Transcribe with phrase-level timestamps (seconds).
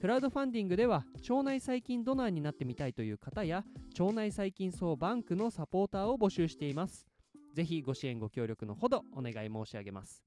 [0.00, 3.64] クラウドファンディングでは腸内細菌ドナーになってみたいという方や
[3.98, 7.08] 腸内細菌総バンクのサポーターを募集しています。
[7.52, 10.22] ぜひご支援ご協力のほどお願い申し上げます。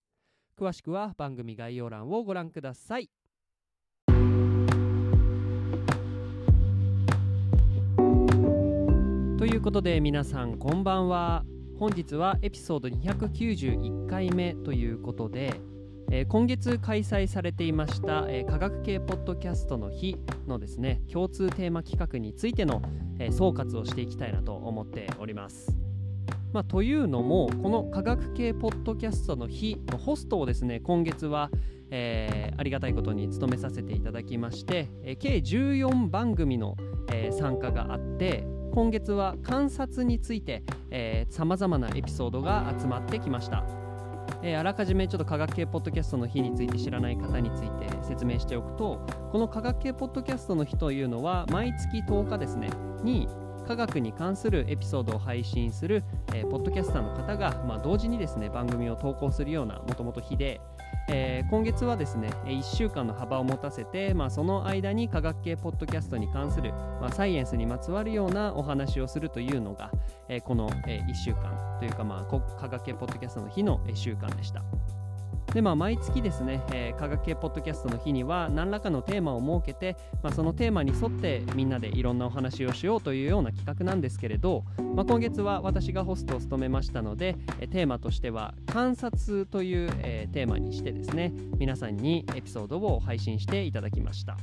[0.59, 3.09] 詳しくは番組概要欄をご覧ください。
[9.37, 11.45] ということで皆さんこんばんは。
[11.79, 15.61] 本日はエピソード291回目ということで、
[16.13, 22.81] え今月開催されていました、え科学系ポッドキャストの日のですね共通テーマ企画についての、
[23.17, 25.73] え総括をしていきたいなと思っております。
[26.51, 31.49] まあ、というのもこの科学系ポッドキャストの日のホストをですね今月は、
[31.91, 36.75] えーありがたいことに務めさせていただきまして、え計14番組の、
[37.09, 40.63] えー参加があって今月は観察について
[41.29, 43.63] さまざまなエピソードが集まってきました、
[44.43, 52.69] えーあらかじめちょっと科学系ポッドキャストの日について知らない方について説明しておくとこの科学系ポッドキャストの日というのは毎月10日ですね
[53.03, 53.27] に
[53.67, 60.59] 科学に関するエピソードを配信する、えーポッドキャスターの方が、まあ、同時にですね番組を投稿するようなもともと日で、
[61.09, 69.91] えー今月はですね1週間の幅を持たせて、まあ、その間に科学系ポッドキャストに関する、まあ、サイエンスにまつわるようなお話をするというのが、
[70.29, 74.63] えーこの、え1週間というか、まあ、科学系ポッドキャストの日の1週間でした。
[75.53, 84.63] でまあ、毎月ですね、えー科学系ポッドキャストの日には何らかのテーマを設けて、まあ、そのテーマに沿ってみんなでいろんなお話をしようというような企画なんですけれど、
[84.95, 94.37] まあ、今月は私がホストを務めましたので、えーテーマとしては観察という、えーテーマにしてですね皆さんにエピソードを配信していただきました。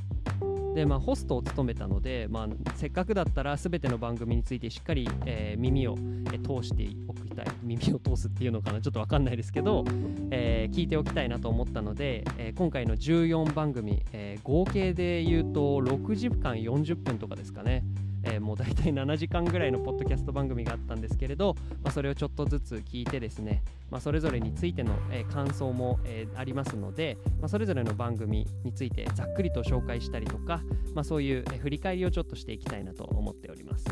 [0.79, 5.97] でまあ、ホストを務めたので、まあ、せっかくだったら全ての番組についてしっかり、えー耳を、
[6.31, 7.47] えー通しておきたい。
[7.61, 8.79] 耳を通すっていうのかな？
[8.79, 9.83] ちょっと分かんないですけど、
[10.31, 17.83] えー聞いておきたいなと思ったので、えー今回の14番組、えー合計で言うと6時間40分とかですかね、
[18.23, 30.61] えーもう大体7時間ぐらいのポッドキャスト番組があったんですけれど、まあ、それをちょっとずつ聞いてですね、まあ、それぞれについての、えー感想も、えーありますので、まあ、それぞれの番組についてざっくりと紹介したりとか、
[30.93, 33.85] まあ、そういう、え振り返りをちょっとしていきたいなと思っております。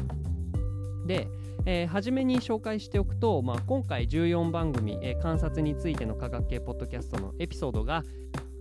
[1.05, 1.27] で、
[1.65, 8.03] えー初めに紹介しておくと、まあ、今回14番組、えー観察についての科学系ポッドキャストのエピソードが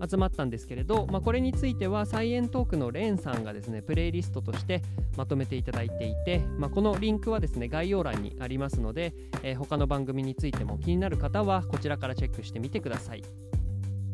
[0.09, 4.83] 集まったんですけれど、まあ、これについてはサイエントークのレンさんがですねプレイリストとして
[5.17, 13.23] まとめていただいていて、まあ、このリンクはですね概要欄にありますので、えー他の番組についても気になる方はこちらからチェックしてみてください。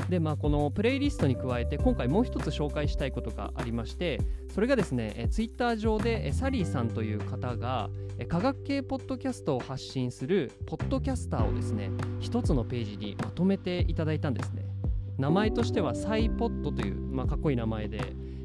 [0.09, 4.21] でまあ、このプレイリストに加えて今回もう一つ紹介したいことがありまして
[4.55, 7.89] それがですねえツイッター上でサリーさんという方が
[8.29, 14.67] 科学系ポッドキャストを発信するポッドキャスターをですね一つのページにまとめていただいたんですね
[15.19, 17.99] 名前としてはサイポッドという、まあ、かっこいい名前で、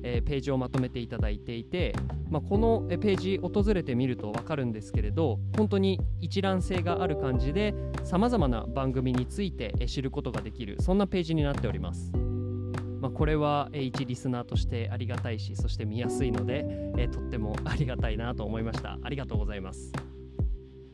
[0.03, 1.93] えーページをまとめていただいていて、
[2.29, 7.73] まあ、このえページ訪れてみると分かるんですけれど本当に一覧性がある感じで
[8.03, 12.11] さまざまな番組についてえ知ることができるそんなページになっております。
[12.99, 16.65] まあ、これはえ一リスナーとしてありがたいしそして見やすいので、
[16.97, 19.91] えーとってもありがたいなと思いましたありがとうございます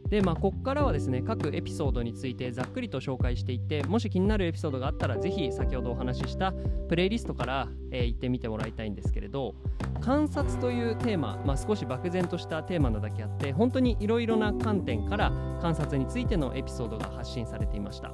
[0.10, 6.54] でまあここからはですね各エピソードについてざっくりと紹介していってもし気になるエピソードがあったらぜひ先ほどお話しした
[6.88, 9.56] プレイリストから、えー行ってみてもらいたいんですけれど
[10.02, 18.14] 観察というテーマ、まあ、少し漠然としたテーマなだけあって本当にいろいろな観点から観察についてのエピソードが発信されていました。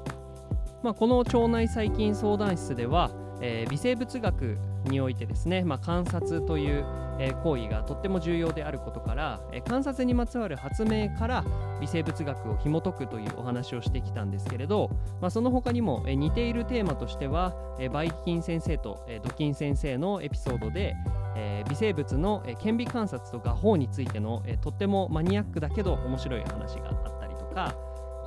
[0.83, 3.12] まあ、この腸内細菌相談室では、
[3.42, 6.85] えー微生物学においてですね、まあ、観察という、
[7.21, 11.43] え行為がとっても重要であることから、え観察にまつわる発明から
[11.81, 14.89] 微生物学を紐解くというお話をしてきたんですけれど、
[15.19, 20.95] まあ、その他にも、え似ているテーマとしては、えーバイキン先生と、えドキン先生のエピソードで、
[21.35, 27.75] え微生物の、え顕微観察と画法についての、えとってもマニアックだけど面白い話があったりとか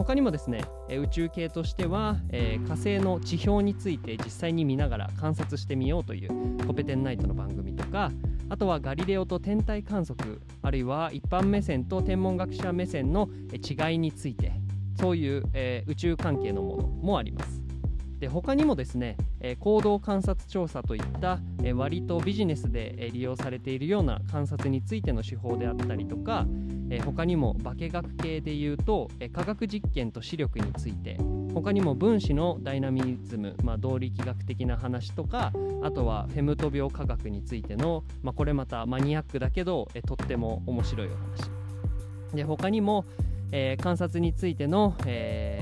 [0.02, 8.10] 他にもですね、え宇宙系としては、えー火星の地表について実際に見ながら観察してみようというコペテンナイトの番組とか
[8.48, 14.52] あとはガリレオと天体観測あるいは一般目線と天文学者目線の違いについて
[14.98, 17.62] そういう、えー宇宙関係のものもあります。
[18.18, 26.46] で他にもですね、え行動観察調査といった、え割とビジネスで、利用されているような観察についての手法であったりとか、
[26.94, 31.18] え他にも化学系でいうと、え科学実験と視力について。
[31.54, 35.52] 他にも分子のダイナミズム、まあ、動力学的な話とか
[35.82, 41.50] あとはフェムト病科学についての、まあ、これまたマニアックだけど、えとっても面白いお話。
[42.34, 43.04] で他にも、
[43.50, 45.61] え、観察についての、え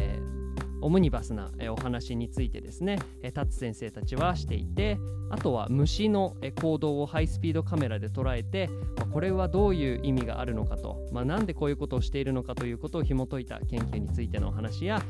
[0.83, 2.99] オムニバスなお話についてですね
[3.35, 4.99] タツ先生たちはしていて
[5.31, 8.69] あとは虫の行動をハイスピードカメラで捉えて
[9.13, 15.03] これはどういう意味があるのかと、まあ、なんでこういうことをしているのかということを紐解いた研究についてのお話や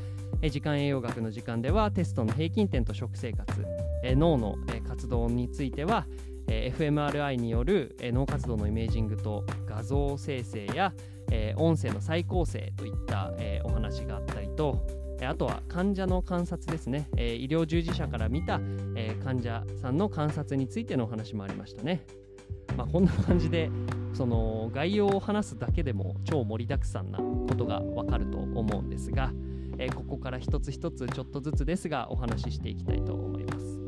[0.49, 3.65] 時間栄養学の時間ではテストの平均点と食生活
[4.03, 4.55] 脳の
[4.87, 6.07] 活動については
[6.47, 10.93] fMRI による脳活動のイメージングと画像生成や
[11.55, 13.31] 音声の再構成といった
[13.63, 18.59] お話があったりとあとは患者の観察ですね、え医療従事者から見た、
[18.95, 22.05] え患者さんの観察についてのお話もありましたね。
[22.75, 23.69] まあ、こんな感じで
[24.13, 29.31] その概要を話すだけでも超盛りだくさんなことがわかると思うんですが、
[29.77, 33.79] えここから一つ一つちょっとずつですがお話ししていきたいと思います。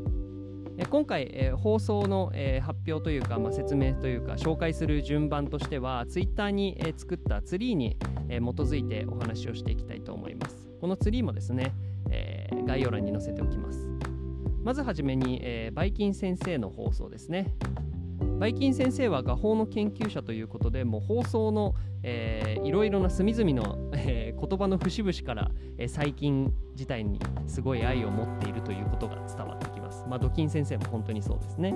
[0.76, 7.96] え今回、え放送の、え発表というか、まあ、説明というか紹介する順番としては Twitter に、え作ったツリーに、
[8.28, 10.63] え基づいてお話をしていきたいと思います。
[10.84, 11.72] このツリーもですね、
[12.10, 13.88] えー、概要欄に載せておきます。
[14.62, 17.54] まずはじめに、えー、バイキン先生の放送ですね。
[18.38, 30.04] バイキン先生は画法の研究者ということでもう放送の、えー、いろいろな隅々の、えー、言葉の節々から、えー、最近自体にすごい愛を持っているということが伝わってきます。
[30.06, 31.72] まあ、ドキン先生も本当にそうですね。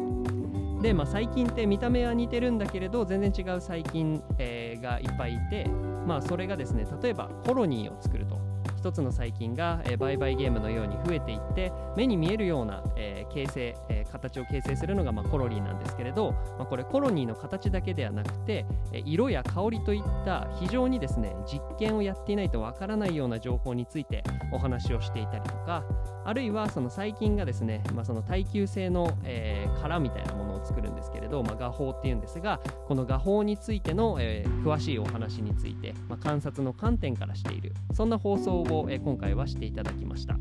[0.82, 5.64] で、まあ、細菌って見た目は似てるんだけれど全然違う細菌、えー、がいっぱいいて、
[6.06, 8.36] まあ、それがですね例えばコロニーを作ると
[8.78, 24.22] 一つの細菌が、え、売買ゲームのように増えていって目に見えるような、え、形成、え、形を形成するのが、まあ、コロニーなんですけれど、ま、これコロニーの形だけではなくて、え色や香りといった非常にですね実験をやっていないとわからないような情報について
[24.52, 25.84] お話をしていたりとか
[26.24, 40.38] あるいはその細菌がですね、まあ、その耐久性の、え、殻みたいなものを作るんですけれど、まあ、画法っていうんですがこの画法についての、え、詳しいお話について、ま、観察の観点からしているそんな放送を、をえー、今回はしていただきました、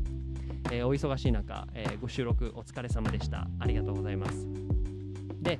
[0.70, 3.48] えー、お忙しい中、えー、ご収録お疲れ様でした。
[3.58, 4.46] ありがとうございます。
[5.40, 5.58] で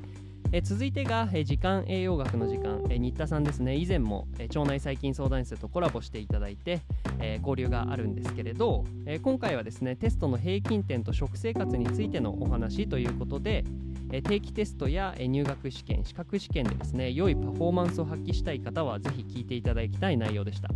[0.50, 3.76] え続いてが、え時間栄養学の時間、え新田さんですね。
[3.76, 6.80] 以前も、え腸内細菌相談室とコラボしていただいて、
[7.20, 13.62] え交流があるんですけれど、え今回はですねテストの平均点と食生活についてのお話ということで、
[14.10, 20.70] え定期テストや、え入学試験資格試験でですね良いパフォーマンスを発揮したい方はぜひ聞いていただきたい内容でした。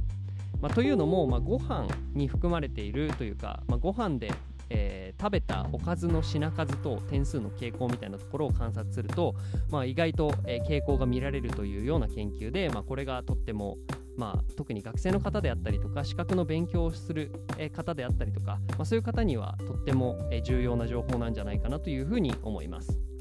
[0.62, 4.32] まあ、というのも、まあ、ご飯に含まれているというか、まあ、ご飯で
[4.74, 9.34] えー、食べたおかずの品数と点数の傾向みたいなところを観察すると、
[9.70, 13.76] まあ、意外と、えー、傾向が見られるというような研究で、まあ、これがとっても、
[14.16, 17.32] まあ、特に学生の方であったりとか資格の勉強をする
[17.74, 23.11] 方であったりとか、まあ、そういう方にはとっても重要な情報なんじゃないかなというふうに思います。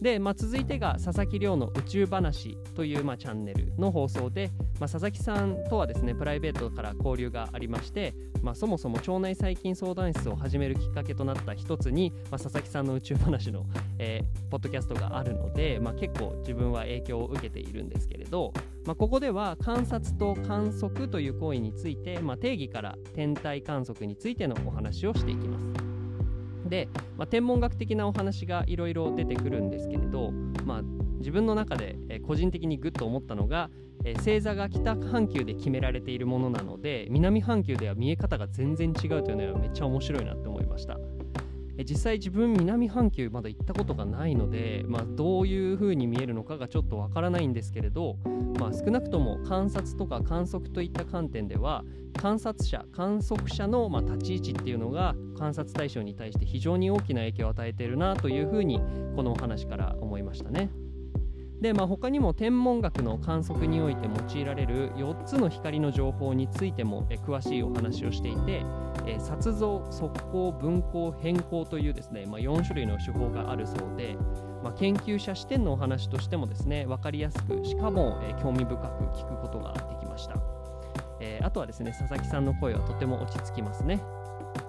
[0.00, 13.66] で、まあ、続いてが佐々木亮の宇宙話という、まあ、チャンネルの放送で、まあ、佐々木さんとはですねプライベートから交流がありまして、まあ、そもそも腸内細菌相談室を始めるきっかけとなった一つに、まあ、佐々木さんの宇宙話の、
[13.98, 18.52] えー、ポッドキャストがあるので、まあ、結構自分は影響を受けているんですけれど、
[18.84, 25.87] まあ、ここでは観察と観測という行為について、まあ、定義から天体観測についてのお話をしていきます。
[26.68, 30.32] で、まあ、天文学的なお話がいろいろ出てくるんですけれど、
[30.64, 30.82] まあ、
[31.18, 33.70] 自分の中で、え個人的にグッと思ったのが、
[34.04, 40.98] え星座が北半球で決められているものなので南半球では見え方が全然違うというのはめっちゃ面白いなって思いました。
[41.84, 48.16] 実際自分南半球まだ行ったことがないので、まあ、どういう風に見えるのかがちょっとわからないんですけれど、
[48.58, 51.84] まあ、少なくとも観察とか観測といった観点では
[52.20, 58.80] 観察者観測者のま立ち位置っていうのが観察対象に対して非常に大きな影響を与えているなというふうに
[59.14, 60.70] このお話から思いましたね。
[61.60, 68.64] で、まあ、他にも天文学の観測において用いられる4つの光の情報についてもえ詳しいお話をしていて、
[69.06, 74.16] え撮像、速攻、分光、変更というですね、まあ、4種類の手法があるそうで、
[74.62, 80.36] まあ、研究者視点のお話としてもですね分かりやすくしかも、え興味深く聞くことができました、
[81.20, 84.00] えー、あとはですね佐々木さんの声はとても落ち着きますね。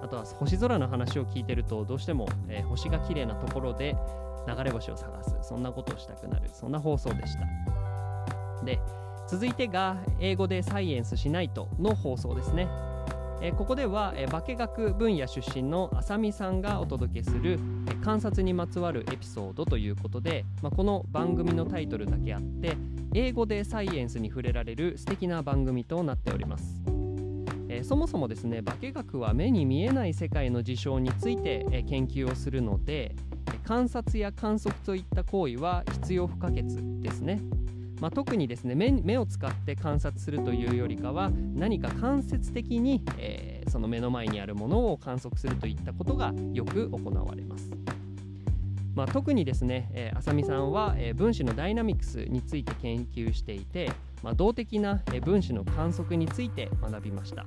[0.02, 3.96] あとは星空の話を聞いてるとどうしても、えー、星が綺麗なところで
[4.54, 5.36] 流れ星を探す。
[5.42, 6.50] そんなことをしたくなる。
[6.52, 8.64] そんな放送でした。
[8.64, 8.78] で
[9.28, 12.68] 続いてが英語でサイエンスしないとの放送ですね。
[13.42, 17.58] えここでは、え化学分野出身の浅見さんがお届けする、
[17.90, 22.76] え観察にまつわるエピソードということで、まあ、この番組のタイトルだけあって
[23.14, 26.99] 英語でサイエンスに触れられる素敵な番組となっております。
[27.72, 33.14] えそもそもですね化学は目に見えない世界の事象について、え研究をするので
[33.64, 36.62] 観察や観測といった行為は必要不可欠
[37.00, 37.40] ですね。
[38.00, 47.70] まあ、特にですね目を使って観察するというよりかは何か間接的に、えー、その目の前にあるものを観測するといったことがよく行われます。
[48.94, 53.90] まあ、特にですね、えー、浅見さんは、えー、分子のダイナミクスについて研究していて、
[54.22, 57.44] まあ、動的な、え、分子の観測について学びました。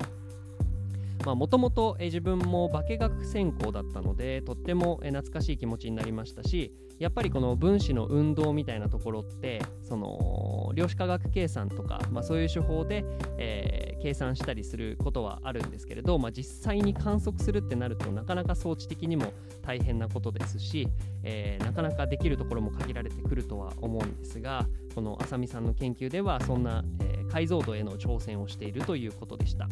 [1.31, 6.73] もともと自分も化学専攻だったのでとっても懐かしい気持ちになりましたし
[7.03, 13.03] やっぱりこの分子の運動みたいなところってその量子化学計算とか、まあ、そういう手法で、
[13.37, 20.87] えー、計算したりすることはあるんですけれど、まあ、実際に観測するってなるとなかなか装置的にも大変なことですし、
[21.23, 29.67] えー、なかなかできるところも限られてくるとは思うんですがこの浅見さんの研究ではそんな、えー、解像度への挑戦をしているということでした。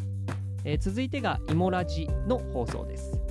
[0.63, 3.30] え、続いてがイモラジの放送です。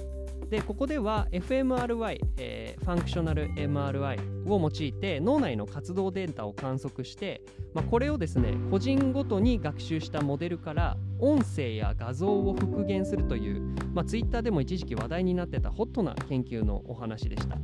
[0.50, 7.40] でここでは fMRI、えー、ファンクショナル MRI を用いて脳内の活動データを観測して、
[7.73, 13.61] まあ、これをですね個人ごとに学習したモデルから音声や画像を復元するという、
[13.95, 17.57] まあ、Twitter でも一時期話題になってたホットな研究のお話でした。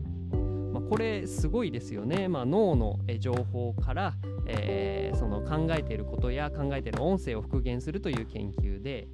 [0.72, 4.14] まあ、これすごいですよね、まあ、脳の情報から、
[4.46, 9.08] えー、その考えていることや考えている音声を復元するという研究で、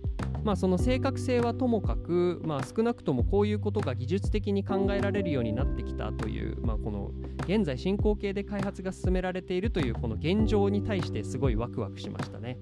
[0.44, 7.10] まあ、その正確性はともかく、まあ、少なくともこういうことが技術的に考えられるようになってきたという、まあ、この
[7.46, 12.58] 現在進行形で開発が進められているというこの現状に対してすごいワクワクしましたね。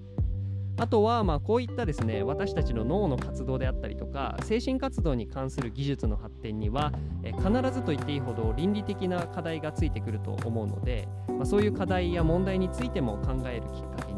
[0.77, 6.91] あとはまあこういったですね私たちの脳の活動であったりとか精神活動に関する技術の発展には
[7.23, 14.10] 必ずと言っていいほど倫理的な課題がついてくると思うので、まあ、そういう課題や問題についても考えるきっかけ。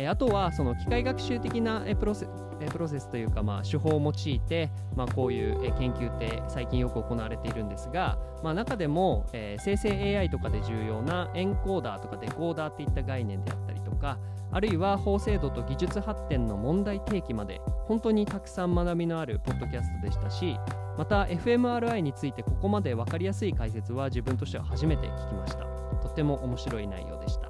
[0.00, 2.26] えあとはその機械学習的なプロセ
[2.72, 14.18] プロセスというか、まあ、手法を用いて、まあ、こういう研究って最近よく行われているんですが、まあ、中でも、え、生成 AI とかで重要なエンコーダーとかデコーダーっていった概念であったりとか
[14.52, 20.56] あるいは法制度と技術発展の問題提起まで本当にたくさん学びのあるポッドキャストでしたし
[20.98, 25.64] また fMRI についてここまで分かりやすい解説は自分としては初めて聞きました。
[26.02, 27.49] とても面白い内容でした。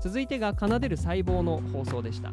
[0.00, 2.30] 続いてが奏でる細胞の放送でした。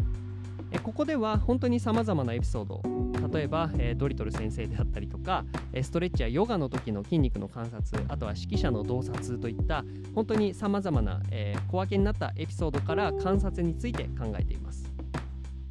[0.71, 2.81] えここでは本当にさまざまなエピソード
[3.29, 5.45] 例えば、えドリトル先生であったりとか
[5.81, 9.83] ストレッチやヨガの時の筋肉の観察あとは指揮者の洞察といった
[10.13, 14.91] 本当にさまざまな、え、小分けになったエピソードから観察について考えています、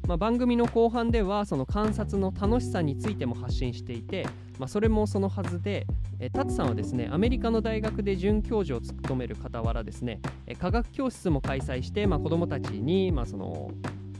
[0.07, 4.25] まあ、番組の後半ではその観察の楽しさについても発信していて、
[4.57, 5.85] まあ、それもそのはずで
[6.19, 10.19] えタツさんはですねアメリカの大学で准教授を務める傍らですね
[10.59, 13.69] 科学教室も開催して、まあ、子どもたちに、まあ、その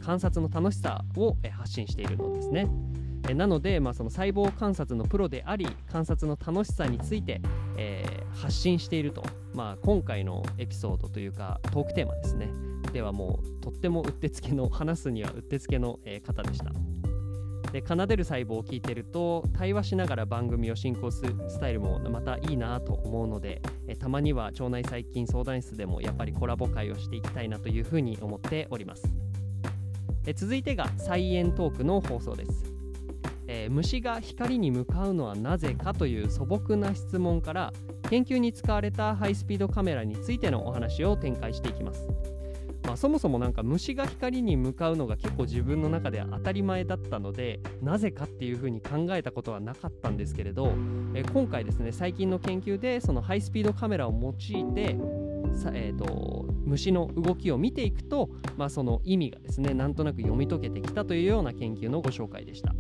[0.03, 2.69] 観察の楽しさを発信しているのですね。
[3.35, 7.41] なので、まあ、その細胞観察のプロであり観察の楽しさについて、
[7.75, 9.21] えー、発信していると、
[9.57, 12.47] まあ、今回のエピソードというかトークテーマですね。
[12.93, 16.71] ではもうとってもうってつけの話すにはうってつけの、えー、方でした。
[17.71, 29.11] で奏でる細胞を聞いてると対話しながら番組を進行するスタイルもまたいいなと思うのでえたまには腸内細菌相談室でもやっぱりコラボ会をしていきたいなというふうに思っております。
[30.27, 32.77] え続いてがサイエントークの放送です。
[33.47, 37.73] えー、虫が光に向かうのはなぜかという素朴な質問から
[38.09, 42.07] 研究に使われたハイスピードカメラについてのお話を展開していきます
[42.87, 50.73] まあ、そもそもなんか虫が光に向かうのが結構自分の中では当たり前だったのでなぜかっていうふうに考えたことはなかったんですけれど、
[51.13, 54.95] え今回ですね最近の研究でそのハイスピードカメラを用いて
[55.57, 62.73] さ、えーと、虫の動きを見ていくと、まあ、その意味がですねなんとなく読み解けてきたというような研究のご紹介でした。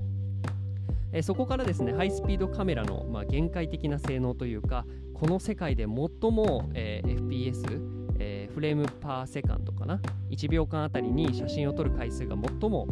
[1.13, 9.99] えそこからですねハイスピードカメラの、まあ、限界的な性能というかこの世界で最も、えー、FPS えー、 frame per second かな
[10.31, 12.87] 1秒間あたりに写真を撮る回数が最も、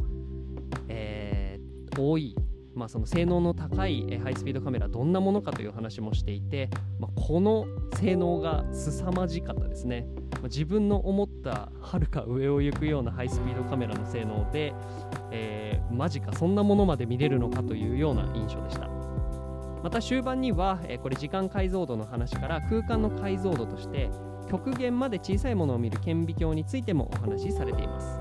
[0.87, 2.35] えー、多い、
[2.73, 6.69] まあ、その性能の高い、え、ハイスピードカメラどんなものかという話もしていて、
[6.99, 9.64] まあ、この性能が凄まじかった。
[9.75, 10.07] ですね、
[10.43, 14.73] 自分の思ったはるか上を行くようなハイスピードカメラの性能で、
[15.31, 18.87] えー、マジかそんなものまで見れるのかというような印象でした。
[19.83, 24.09] また終盤には、えこれ時間解像度の話から空間の解像度として
[24.49, 28.19] 極限まで小さいものを見る顕微鏡についてもお話しされています。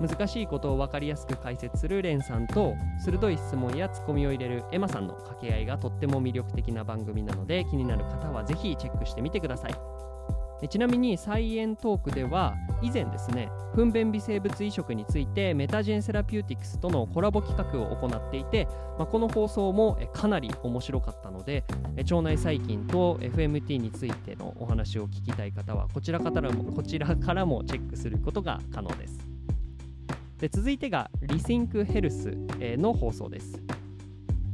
[0.00, 2.74] 難しいことを分かりやすく解説するレンさんと
[3.04, 9.91] 鋭い質問やツッコミを入れるエマさんの掛け合いがとっても魅力的な番組なので気になる方はぜひチェックしてみてください。
[10.68, 18.66] ちなみにサイエントークでは以前ですね糞便微生物移植についてメタジェンセラピューティクスとのコラボ企画を行っていて、
[18.98, 21.64] まあ、この放送もかなり面白かったので
[21.96, 29.18] 腸内細菌と FMT についてのお話を聞きたい方はこちらからもこちらからもチェックすることが可能です。
[30.38, 33.62] で続いてがリシンクヘルスの放送です。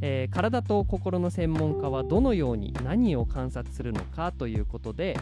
[0.00, 5.18] えー、体と心の専門家はどのように何を観察するのかということで、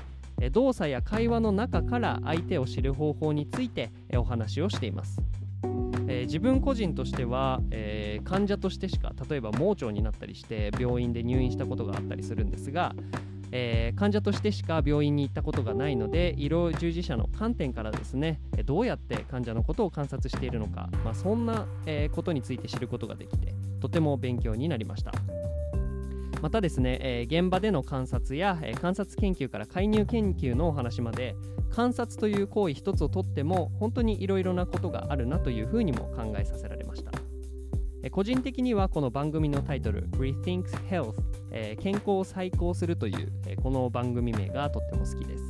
[0.53, 5.21] 動作や会話の中から相手を知る方法についてお話をしています。
[6.09, 12.95] えー、自分個人としては、えー、患者としてしか例えば盲腸になったりして病院で入院したことがあったりするんですが、
[13.51, 25.13] えー、患者としてしか病院に行ったことがないので医療従事者の観点からですねどうやって患者のことを観察しているのか、まあ、そんな、えことについて知ることができてとても勉強になりました。
[26.47, 31.35] またですね、えー、現場での観察や、えー、観察研究から介入研究のお話まで
[31.71, 37.11] 観察という行為一つをとっても本当にいろいろなことがあるなというふうにも考えさせられました、
[38.05, 41.15] えー、個人的にはこの番組のタイトル Rethinks Health、
[41.51, 45.45] え健康を再考するという、えこの番組名がとっても好きです。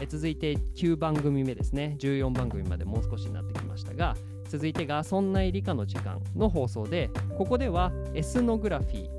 [0.00, 1.96] え続いて9番組目ですね。
[1.98, 4.16] 14番組までもう少しになってきましたが
[4.48, 9.17] 続いてが「そんな理科の時間」の放送でここではエスノグラフィー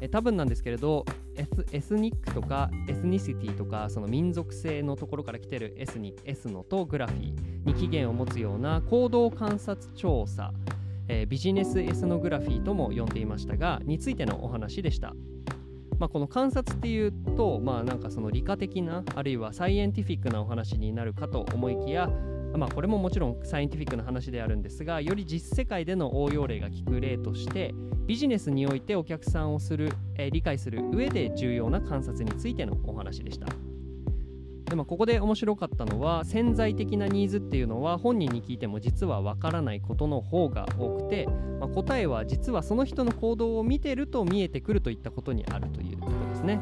[0.00, 1.04] え多分なんですけれど
[1.36, 10.52] エスエスニックとかエスニシティとかその民族性のところから来てるエスニエスノとグラフィーに起源を持つような行動観察調査、
[11.08, 15.14] えー、ビジネスエスノグラフィーとも呼んでいましたがについてのお話でした。
[15.98, 22.08] まあ、この観察っていうと、まあ、なんかその理科的なあるいはサイエンティフィックなお話になるかと思いきや
[22.56, 27.74] まあ、これももちろんサイエンティフィックな話であるんですがより実世界での応用例が効く例として
[28.06, 33.46] ビジネスにおいてお客さんをする、えー、理解する上で重要な観察についてのお話でした。
[34.64, 41.26] でもここで面白かったのは潜在的なニーズっていうのは本人に聞いても実はわからないことの方が多くて、
[41.58, 46.60] まあ、答えは実はその人の行動を見てると見えてくるといったことにあるということですね。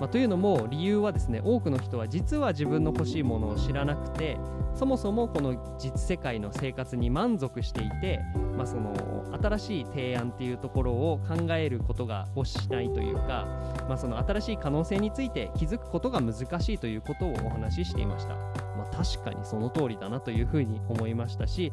[0.00, 4.38] まあ、というのも理由はですね多くの人は実は自分の欲しいものを知らなくて
[4.74, 8.20] そもそもこの実世界の生活に満足していて、
[8.56, 8.94] まあ、その
[9.42, 13.46] 新しい提案っていうところを考えることが欲しないというか、
[13.88, 18.34] まあ、その新しい可能性について気づくことが難しいということをお話ししていました。
[18.78, 21.72] まあ、確かにその通りだなというふうに思いましたし、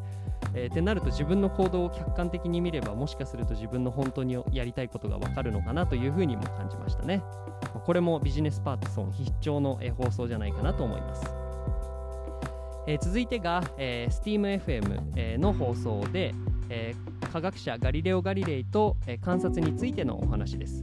[0.55, 7.21] えー、ってなると自分の行動を客観的に見ればもしかすると自分の本当にやりたいことが分かるのかなというふうにも感じましたね。
[7.83, 11.25] これもビジネスパーソン必聴の放送じゃないかなと思います。
[12.87, 16.33] えー、続いてが、えー、SteamFM、の放送で、
[16.69, 20.81] えー、科学者ガリレオ・ガリレイと、えー、観察についてのお話です、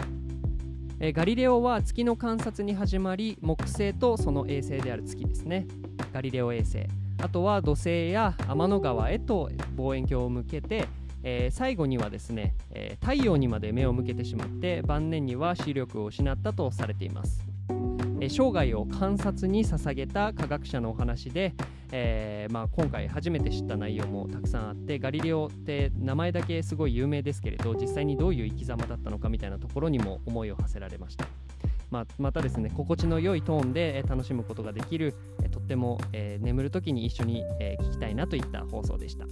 [0.98, 5.66] え、ガリレオは月の観察に始まり木星とその衛星である月ですね。
[6.12, 6.86] ガリレオ衛星。
[7.22, 10.86] あとは土星や天の川へと望遠鏡を向けて、
[11.22, 17.44] えー、最後にはですね、えー、太陽にまで目を向けてしまって晩年には視力を失ったとされています、
[18.20, 21.54] えー、生涯を観察に捧げた科学者のお話で、
[21.92, 31.26] えーまあ、今回初めて知った内容もたくさんあってガリレオって名前だけすごい有名ですけれど実際にどういう生き様だったのかみたいなところにも思いを馳せられました
[31.92, 35.14] まあ、またですね心地の良いトーンで楽しむことができる
[35.50, 39.26] とっても、えー、眠る時に一緒に、えー、聞きたいなといった放送でした。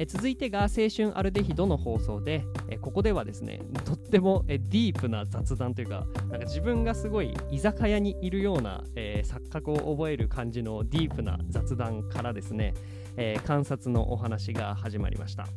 [0.00, 12.74] え続いてが青春アルデヒドの放送で、えここではですねとっても、えディープな雑談というかなんか自分がすごい居酒屋にいるような、えー、錯覚を覚える感じのディープな雑談からですね、
[13.16, 15.48] えー、観察のお話が始まりました。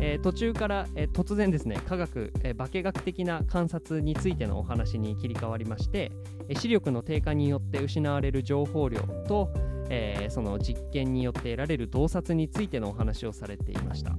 [0.00, 6.12] えー、途中から、えー、突然ですね科学、えー、化学的な観察についてのお話に切り替わりまして、
[6.48, 9.50] え視力の低下によって失われる情報量と、
[9.90, 14.16] えその実験によって得られる洞察についてのお話をされていました。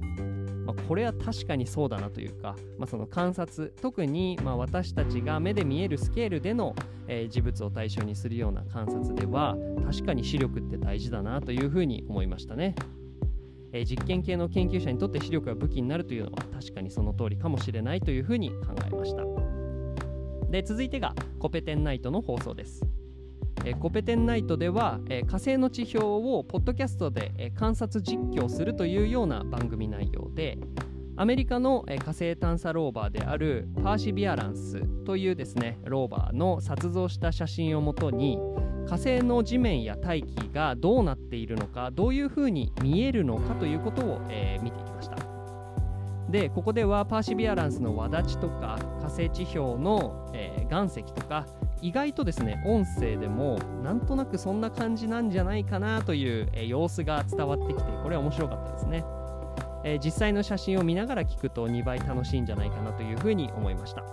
[0.66, 6.74] まあ、これは確かにそうだなというか、まあ、その観察特にま私たちが目で見えるスケールでの、
[7.08, 12.74] え事物を対象にするような観察では確かに視力って大事だなというふうに思いましたね。
[13.72, 19.22] えー、実験系の研究者にとって視力が武器になるというのは確かにその通りかもしれないというふうに考えました
[20.50, 22.84] で続いてがコペテンナイトの放送です
[23.64, 30.58] えコペテンナイトでは、え火星の地表をポッドキャストで、え観察実況するというような番組内容で
[31.16, 38.38] アメリカの、え火星探査ローバーであるパーシビアランスというですねローバーの撮像した写真をもとに
[38.86, 45.19] 火星の地面や大気がどうなっているのかどういうふうに見えるのかということを、え、見ていきました。
[46.30, 51.46] でここではパーシビアランスの輪立ちとか火星地表の、えー、岩石とか
[51.82, 59.04] 意外とですね音声でもなんとなくそんな感じなんじゃないかなという、えー、様子が伝わってきてこれは面白かったですね、
[59.84, 64.04] えー、実際の写真を見ながら聞くと2倍楽しいんじゃないかなというふうに思いました。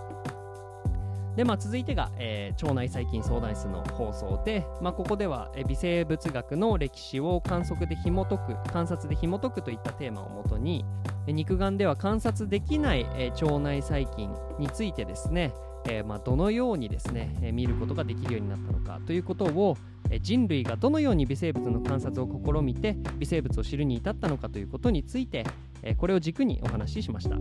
[1.38, 10.84] で、まあ、続いてが、えー、腸内細菌相談室の放送で、まあ、ここでは、え、微生物学の歴史を観測で紐解く観察で紐解くといったテーマをもとに、
[11.32, 15.52] 肉眼では観察できない、え、腸内細菌についてですね、
[15.88, 19.76] えまあ、どのようにですね、え、見ることができるようになったのかということを、
[20.22, 25.44] 人類がどのように微生物の観察を試みて微生物を知るに至ったのかということについて、
[25.98, 27.36] これを軸にお話ししました。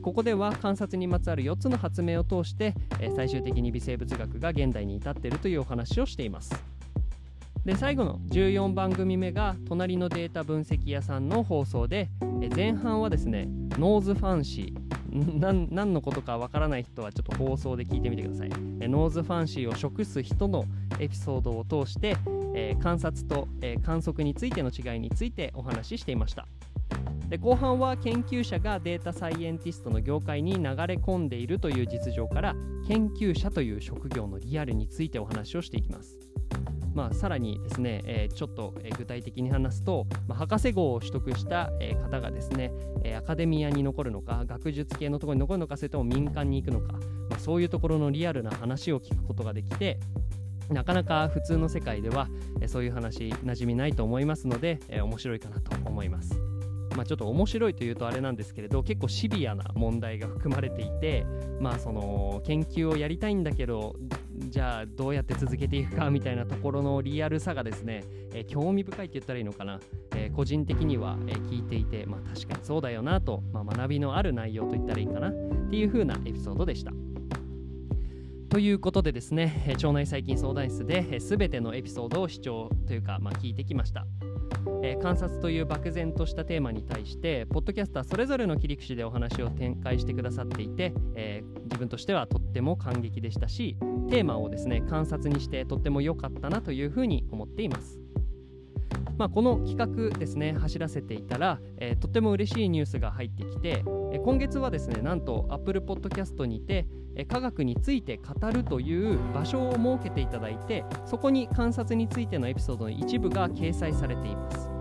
[0.00, 2.74] ここでは観察にまつわる4つの発明を通して、
[3.14, 6.73] 最終的に微生物学が現代に至っているというお話をしています
[7.64, 12.10] で最後の14番組目が隣のデータ分析屋さんの放送で、
[12.54, 13.46] 前半はですね
[13.78, 14.94] ノーズファンシー
[15.72, 18.48] 何のことかわからない人はちょっと放送で聞いてみてください。
[18.50, 20.64] ノーズファンシーを食す人の
[20.98, 22.16] エピソードを通して、
[22.54, 26.46] えー、観察と、えー、観測についての違いについてお話ししていました。
[27.28, 32.54] で後半は研究者がデータサイエンティストの業界に流れ込んでいるという実情から
[32.86, 36.18] 研究者という職業のリアルについてお話をしていきます。
[36.94, 46.92] まあ、さらにですね、えー、ちょっと、え具体的に話すと、まあ、博士号を取得した、え方がですね、えアカデミアに残るのか学術系のところに残るのかそれとも民間に行くのか、
[47.28, 49.98] まあ、そういうところのリアルな話を聞くことができて
[50.70, 52.28] なかなか普通の世界では、
[52.60, 56.40] えそういう話馴染みないと思いますので、え面白いかなと思います。
[56.96, 61.26] まあ、ちょっと面白いというとあれなんですけれど結構シビアな問題が含まれていて、
[61.60, 63.96] まあ、その研究をやりたいんだけど
[64.48, 69.80] じゃあどうやって続けていくかみたいなところのリアルさがですね、えー、興味深いって言ったらいいのかな、
[70.14, 75.32] えー、個人的には、え、聞いていて、まあ、確かにそうだよなと、まあ、学びのある内容と言ったらいいかなっ
[75.70, 76.92] ていう風なエピソードでした。
[78.48, 84.06] ということでですね腸内細菌相談室で全てのエピソードを視聴というか、まあ、聞いてきました。
[84.84, 93.78] えー、観察という漠然としたテーマに対してポッドキャスターそれぞれの切り口でお話を展開してくださっていて、えー、自分としてはとっても感激でしたし
[94.10, 97.98] テーマをですね観察にしてとっても良かったなというふうに思っています。
[99.16, 114.73] まあ、この企画ですね走らせていたら、えー、とっても嬉しいニュースが入ってきて、え、今月はですねなんと Apple Podcast にて、え、科学について語るという場所を設けていただいてそこに観察についてのエピソードの一部が掲載されています。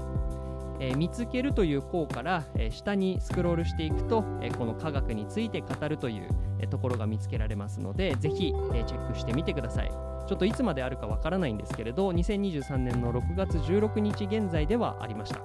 [0.84, 6.28] え、見つけるという項から、え、下にスクロールしていくと、え、この科学について語るという、
[6.60, 9.92] えところが見つけられますのでぜひ、えチェックしてみてください。
[10.28, 15.42] ちょっといつまであるかわからないんですけれど2023年の6月16日現在ではありました。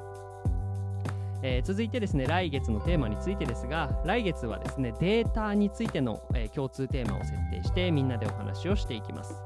[1.42, 9.40] えー、続いてですね来月のテーマについてですが来月はですねデータについての、えー、共通テーマを設定してみんなでお話をしていきます。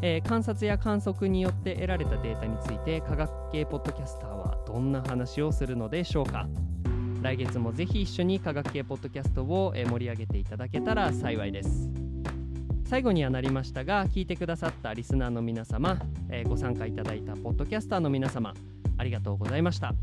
[0.00, 6.48] えー、観察や観測によって得られたデータについて科学系ポッドキャスターはどんな話をするのでしょうか。
[7.20, 11.90] 来月もぜひ一緒に科学系ポッドキャストを盛り上げていただけたら幸いです。
[12.84, 15.98] 最後にはなりましたが聞いてくださったリスナーの皆様、
[16.30, 18.54] えー、ご参加いただいたポッドキャスターの皆様
[18.96, 19.94] ありがとうございました。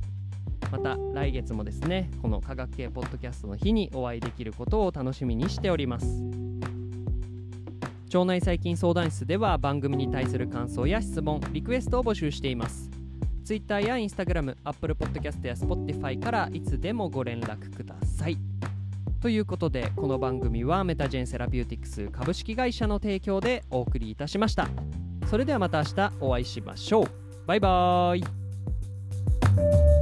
[0.72, 6.45] また来月もですねこの科学系ポッドキャストの日にお会いできることを楽しみにしております。
[8.16, 12.90] 腸内細菌相談室では番組に対する感想や質問リクエストを募集しています。
[13.44, 18.38] Twitter や Instagram、Apple Podcast や Spotify からいつでもご連絡ください。
[19.22, 24.70] ということでこの番組はメタジェンセラピューティクス株式会社の提供でお送りいたしました。
[25.30, 27.08] それではまた明日お会いしましょう。
[27.46, 28.20] バイバー
[29.92, 29.95] イ。